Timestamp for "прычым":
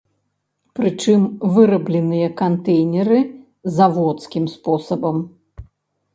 0.77-1.21